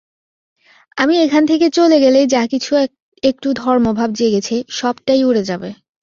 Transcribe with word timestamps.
আমি 0.97 1.15
এখান 1.17 1.43
থেকে 1.45 1.67
চলে 1.69 1.97
গেলেই 1.99 2.25
যা 2.27 2.41
কিছু 2.47 2.71
একটু 3.23 3.47
ধর্মভাব 3.55 4.09
জেগেছে, 4.13 4.55
সবটাই 4.71 5.21
উড়ে 5.23 5.43
যাবে। 5.43 5.69